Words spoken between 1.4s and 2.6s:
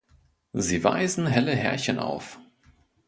Härchen auf.